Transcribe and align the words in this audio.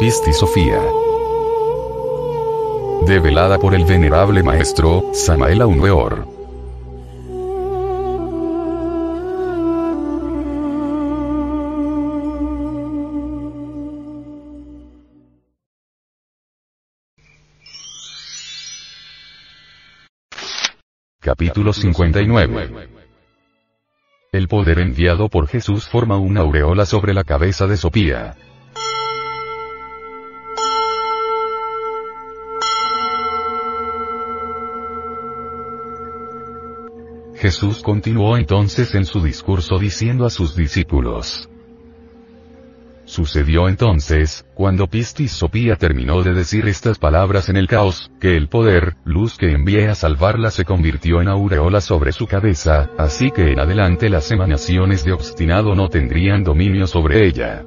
Pisti 0.00 0.32
Sofía. 0.32 0.80
Develada 3.06 3.58
por 3.58 3.74
el 3.74 3.84
venerable 3.84 4.42
maestro, 4.42 5.10
Samael 5.12 5.60
Aumeor. 5.60 6.26
Capítulo 21.20 21.74
59 21.74 22.88
El 24.32 24.48
poder 24.48 24.78
enviado 24.78 25.28
por 25.28 25.46
Jesús 25.46 25.86
forma 25.86 26.16
una 26.16 26.40
aureola 26.40 26.86
sobre 26.86 27.12
la 27.12 27.24
cabeza 27.24 27.66
de 27.66 27.76
Sofía. 27.76 28.34
Jesús 37.40 37.82
continuó 37.82 38.36
entonces 38.36 38.94
en 38.94 39.06
su 39.06 39.22
discurso 39.22 39.78
diciendo 39.78 40.26
a 40.26 40.30
sus 40.30 40.54
discípulos, 40.54 41.48
Sucedió 43.06 43.66
entonces, 43.66 44.44
cuando 44.54 44.86
Pistis 44.86 45.32
Sopía 45.32 45.76
terminó 45.76 46.22
de 46.22 46.34
decir 46.34 46.68
estas 46.68 46.98
palabras 46.98 47.48
en 47.48 47.56
el 47.56 47.66
caos, 47.66 48.10
que 48.20 48.36
el 48.36 48.48
poder, 48.48 48.96
luz 49.04 49.38
que 49.38 49.52
envié 49.52 49.88
a 49.88 49.94
salvarla 49.94 50.50
se 50.50 50.66
convirtió 50.66 51.22
en 51.22 51.28
aureola 51.28 51.80
sobre 51.80 52.12
su 52.12 52.26
cabeza, 52.26 52.90
así 52.98 53.30
que 53.30 53.52
en 53.52 53.58
adelante 53.58 54.10
las 54.10 54.30
emanaciones 54.30 55.02
de 55.04 55.12
obstinado 55.12 55.74
no 55.74 55.88
tendrían 55.88 56.44
dominio 56.44 56.86
sobre 56.86 57.26
ella. 57.26 57.64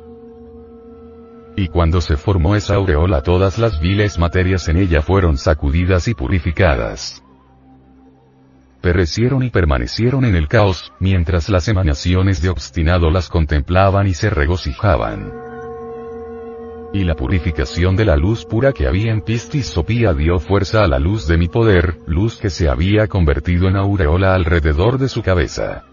Y 1.57 1.67
cuando 1.69 1.99
se 1.99 2.15
formó 2.15 2.55
esa 2.55 2.75
aureola 2.75 3.23
todas 3.23 3.57
las 3.57 3.81
viles 3.81 4.19
materias 4.19 4.69
en 4.69 4.77
ella 4.77 5.01
fueron 5.01 5.37
sacudidas 5.37 6.07
y 6.07 6.13
purificadas 6.13 7.23
perecieron 8.83 9.43
y 9.43 9.49
permanecieron 9.49 10.25
en 10.25 10.35
el 10.35 10.49
caos, 10.49 10.91
mientras 10.99 11.47
las 11.47 11.69
emanaciones 11.69 12.41
de 12.41 12.49
obstinado 12.49 13.09
las 13.09 13.29
contemplaban 13.29 14.07
y 14.07 14.13
se 14.13 14.29
regocijaban. 14.29 15.31
Y 16.91 17.05
la 17.05 17.15
purificación 17.15 17.95
de 17.95 18.03
la 18.03 18.17
luz 18.17 18.45
pura 18.45 18.73
que 18.73 18.85
había 18.85 19.13
en 19.13 19.21
Pistis 19.21 19.67
Sopía 19.67 20.13
dio 20.13 20.37
fuerza 20.37 20.83
a 20.83 20.87
la 20.87 20.99
luz 20.99 21.27
de 21.27 21.37
mi 21.37 21.47
poder, 21.47 21.99
luz 22.07 22.37
que 22.37 22.49
se 22.49 22.67
había 22.67 23.07
convertido 23.07 23.69
en 23.69 23.77
aureola 23.77 24.35
alrededor 24.35 24.97
de 24.97 25.07
su 25.07 25.23
cabeza. 25.23 25.85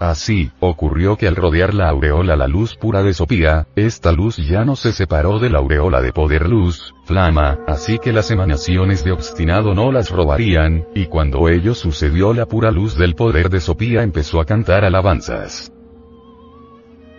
Así, 0.00 0.52
ocurrió 0.60 1.16
que 1.16 1.26
al 1.26 1.34
rodear 1.34 1.74
la 1.74 1.88
aureola 1.88 2.36
la 2.36 2.46
luz 2.46 2.76
pura 2.76 3.02
de 3.02 3.14
Sopía, 3.14 3.66
esta 3.74 4.12
luz 4.12 4.36
ya 4.36 4.64
no 4.64 4.76
se 4.76 4.92
separó 4.92 5.40
de 5.40 5.50
la 5.50 5.58
aureola 5.58 6.00
de 6.00 6.12
poder 6.12 6.48
luz, 6.48 6.94
flama, 7.04 7.58
así 7.66 7.98
que 7.98 8.12
las 8.12 8.30
emanaciones 8.30 9.02
de 9.02 9.10
obstinado 9.10 9.74
no 9.74 9.90
las 9.90 10.10
robarían, 10.10 10.86
y 10.94 11.06
cuando 11.06 11.48
ello 11.48 11.74
sucedió 11.74 12.32
la 12.32 12.46
pura 12.46 12.70
luz 12.70 12.96
del 12.96 13.16
poder 13.16 13.50
de 13.50 13.60
Sopía 13.60 14.02
empezó 14.02 14.40
a 14.40 14.44
cantar 14.44 14.84
alabanzas. 14.84 15.72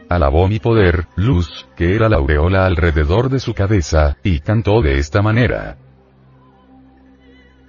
Alabó 0.07 0.47
mi 0.47 0.59
poder, 0.59 1.05
luz, 1.17 1.67
que 1.75 1.95
era 1.95 2.07
la 2.07 2.15
aureola 2.15 2.65
alrededor 2.65 3.29
de 3.29 3.39
su 3.39 3.53
cabeza, 3.53 4.17
y 4.23 4.39
cantó 4.39 4.81
de 4.81 4.99
esta 4.99 5.21
manera. 5.21 5.77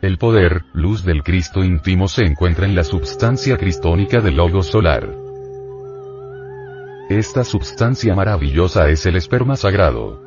El 0.03 0.17
poder, 0.17 0.65
luz 0.73 1.05
del 1.05 1.23
Cristo 1.23 1.63
íntimo 1.63 2.09
se 2.09 2.23
encuentra 2.25 2.65
en 2.65 2.75
la 2.75 2.85
substancia 2.85 3.59
cristónica 3.59 4.21
del 4.21 4.37
logo 4.37 4.63
solar. 4.63 5.15
Esta 7.11 7.45
substancia 7.45 8.15
maravillosa 8.15 8.89
es 8.89 9.05
el 9.05 9.17
esperma 9.17 9.57
sagrado. 9.57 10.23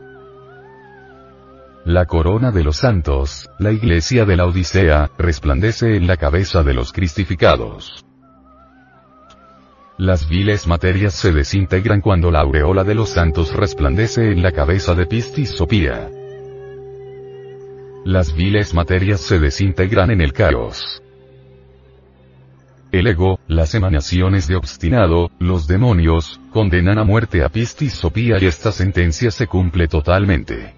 La 1.85 2.06
corona 2.06 2.51
de 2.51 2.63
los 2.63 2.78
santos, 2.78 3.50
la 3.57 3.72
iglesia 3.72 4.25
de 4.25 4.38
la 4.38 4.45
Odisea, 4.45 5.09
resplandece 5.17 5.95
en 5.95 6.06
la 6.06 6.17
cabeza 6.17 6.62
de 6.62 6.75
los 6.75 6.94
cristificados. 6.94 8.06
Las 9.97 10.29
viles 10.29 10.67
materias 10.67 11.16
se 11.16 11.31
desintegran 11.31 12.01
cuando 12.01 12.29
la 12.29 12.41
aureola 12.41 12.83
de 12.83 12.94
los 12.94 13.09
santos 13.09 13.51
resplandece 13.53 14.31
en 14.31 14.44
la 14.44 14.51
cabeza 14.51 14.94
de 14.94 15.07
Pistis 15.07 15.50
Sopía. 15.50 16.09
Las 18.06 18.36
viles 18.36 18.74
materias 18.74 19.22
se 19.22 19.40
desintegran 19.40 20.12
en 20.12 20.19
el 20.19 20.33
caos. 20.33 21.01
El 22.92 23.07
ego, 23.07 23.39
las 23.48 23.74
emanaciones 23.75 24.45
de 24.50 24.57
obstinado, 24.57 25.31
los 25.39 25.68
demonios, 25.68 26.42
condenan 26.51 27.00
a 27.00 27.06
muerte 27.06 27.45
a 27.45 27.50
Pistis 27.50 27.94
Sopía 27.94 28.39
y 28.42 28.45
esta 28.45 28.74
sentencia 28.74 29.31
se 29.31 29.48
cumple 29.48 29.88
totalmente. 29.88 30.74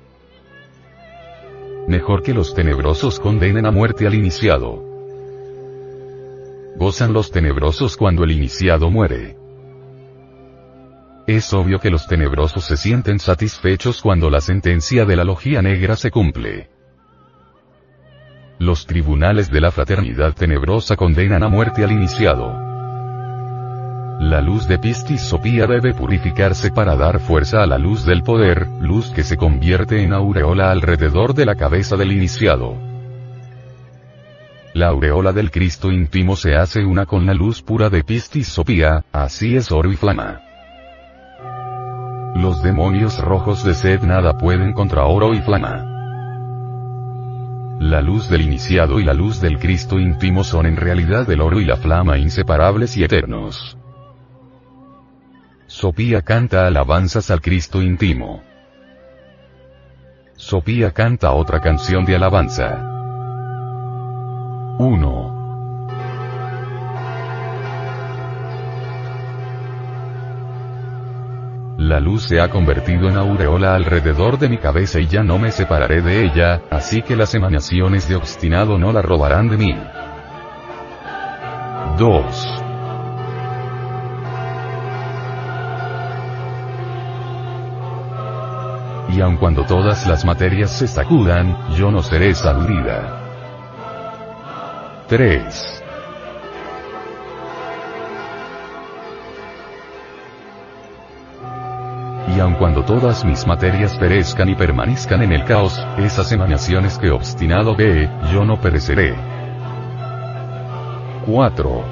Mejor 1.88 2.22
que 2.22 2.36
los 2.36 2.54
tenebrosos 2.54 3.20
condenen 3.20 3.66
a 3.66 3.72
muerte 3.72 4.06
al 4.06 4.14
iniciado. 4.14 4.84
Gozan 6.78 7.12
los 7.12 7.32
tenebrosos 7.32 7.98
cuando 7.98 8.24
el 8.24 8.34
iniciado 8.34 8.92
muere. 8.92 9.36
Es 11.26 11.52
obvio 11.54 11.80
que 11.80 11.90
los 11.90 12.06
tenebrosos 12.06 12.66
se 12.66 12.78
sienten 12.78 13.18
satisfechos 13.18 14.04
cuando 14.04 14.30
la 14.30 14.42
sentencia 14.42 15.06
de 15.06 15.16
la 15.16 15.24
logía 15.24 15.64
negra 15.64 15.96
se 15.96 16.12
cumple. 16.12 16.75
Los 18.58 18.86
tribunales 18.86 19.52
de 19.52 19.60
la 19.60 19.70
fraternidad 19.70 20.34
tenebrosa 20.34 20.96
condenan 20.96 21.44
a 21.44 21.50
muerte 21.50 21.84
al 21.84 21.92
iniciado. 21.92 22.54
La 24.22 24.40
luz 24.40 24.66
de 24.70 24.80
Pistis 24.80 25.20
Sopía 25.22 25.68
debe 25.68 25.94
purificarse 25.94 26.72
para 26.72 26.96
dar 26.96 27.20
fuerza 27.20 27.62
a 27.62 27.68
la 27.68 27.78
luz 27.78 28.06
del 28.06 28.24
poder, 28.24 28.66
luz 28.80 29.10
que 29.10 29.24
se 29.24 29.36
convierte 29.36 30.02
en 30.02 30.14
aureola 30.14 30.72
alrededor 30.72 31.34
de 31.34 31.46
la 31.46 31.56
cabeza 31.56 31.98
del 31.98 32.14
iniciado. 32.14 32.78
La 34.74 34.88
aureola 34.88 35.34
del 35.34 35.52
Cristo 35.52 35.92
íntimo 35.92 36.38
se 36.38 36.56
hace 36.56 36.86
una 36.86 37.06
con 37.06 37.26
la 37.26 37.34
luz 37.34 37.62
pura 37.62 37.90
de 37.90 38.06
Pistis 38.06 38.48
Sopía, 38.48 39.04
así 39.12 39.58
es 39.58 39.70
oro 39.70 39.92
y 39.92 39.98
flama. 39.98 40.40
Los 42.36 42.64
demonios 42.64 43.20
rojos 43.20 43.66
de 43.66 43.74
sed 43.74 44.02
nada 44.04 44.38
pueden 44.38 44.72
contra 44.72 45.06
oro 45.06 45.34
y 45.34 45.42
flama. 45.42 45.95
La 47.80 48.02
luz 48.02 48.30
del 48.30 48.42
iniciado 48.42 49.00
y 49.00 49.04
la 49.04 49.14
luz 49.14 49.42
del 49.42 49.60
Cristo 49.60 50.00
íntimo 50.00 50.44
son 50.44 50.66
en 50.66 50.78
realidad 50.78 51.30
el 51.30 51.42
oro 51.42 51.60
y 51.60 51.66
la 51.66 51.76
flama 51.76 52.18
inseparables 52.18 52.96
y 52.96 53.04
eternos. 53.04 53.78
Sopía 55.68 56.22
canta 56.22 56.68
alabanzas 56.68 57.30
al 57.32 57.42
Cristo 57.42 57.82
íntimo. 57.82 58.42
Sopía 60.36 60.92
canta 60.92 61.32
otra 61.34 61.60
canción 61.60 62.06
de 62.06 62.16
alabanza. 62.16 62.82
1. 64.78 65.35
La 71.78 72.00
luz 72.00 72.24
se 72.24 72.40
ha 72.40 72.50
convertido 72.50 73.10
en 73.10 73.18
aureola 73.18 73.76
alrededor 73.76 74.40
de 74.40 74.48
mi 74.48 74.58
cabeza 74.58 75.02
y 75.02 75.08
ya 75.08 75.24
no 75.24 75.38
me 75.38 75.52
separaré 75.52 76.02
de 76.02 76.24
ella, 76.24 76.62
así 76.70 77.02
que 77.02 77.18
las 77.18 77.36
emanaciones 77.36 78.08
de 78.08 78.16
obstinado 78.16 78.78
no 78.78 78.94
la 78.94 79.02
robarán 79.02 79.50
de 79.50 79.58
mí. 79.58 79.76
2. 81.98 82.62
Y 89.10 89.22
aun 89.22 89.36
cuando 89.36 89.66
todas 89.66 90.08
las 90.08 90.24
materias 90.24 90.72
se 90.72 90.88
sacudan, 90.88 91.58
yo 91.76 91.92
no 91.92 92.02
seré 92.02 92.34
sacudida. 92.34 93.22
3. 95.08 95.85
y 102.28 102.40
aun 102.40 102.56
cuando 102.56 102.84
todas 102.84 103.24
mis 103.24 103.46
materias 103.46 103.96
perezcan 103.98 104.50
y 104.50 104.56
permanezcan 104.56 105.22
en 105.22 105.32
el 105.32 105.44
caos, 105.46 105.80
esas 105.98 106.32
emanaciones 106.32 106.98
que 106.98 107.12
obstinado 107.12 107.76
ve, 107.76 108.10
yo 108.32 108.44
no 108.44 108.60
pereceré. 108.60 109.16
4. 111.26 111.84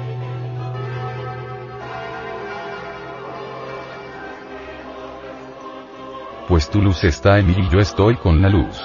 Pues 6.48 6.68
tu 6.68 6.82
luz 6.82 7.04
está 7.04 7.38
en 7.38 7.46
mí 7.46 7.56
y 7.56 7.68
yo 7.72 7.80
estoy 7.80 8.16
con 8.16 8.42
la 8.42 8.48
luz. 8.48 8.80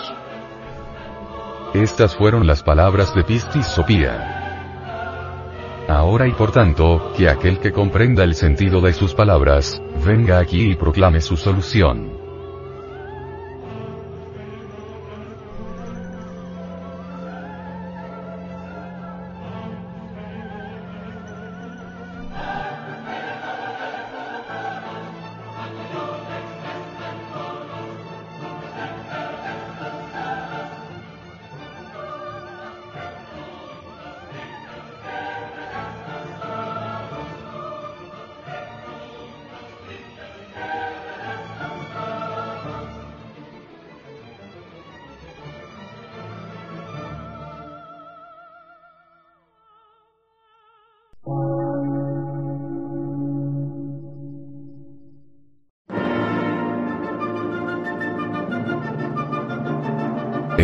Estas 1.74 2.16
fueron 2.16 2.48
las 2.48 2.64
palabras 2.64 3.14
de 3.14 3.24
Pistis 3.24 3.66
Sopía. 3.66 4.38
Ahora 5.88 6.28
y 6.28 6.32
por 6.32 6.52
tanto, 6.52 7.12
que 7.18 7.30
aquel 7.30 7.60
que 7.60 7.72
comprenda 7.72 8.24
el 8.24 8.36
sentido 8.36 8.80
de 8.80 8.94
sus 8.94 9.14
palabras, 9.14 9.82
venga 10.06 10.40
aquí 10.40 10.72
y 10.72 10.76
proclame 10.76 11.22
su 11.22 11.38
solución. 11.38 12.19